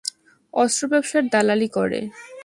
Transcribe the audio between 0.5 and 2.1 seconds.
অস্ত্র ব্যবসার দালালী করে।